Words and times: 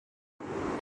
بھی 0.01 0.47
نمودار 0.47 0.57
ہوتی 0.57 0.67
ہیں 0.67 0.79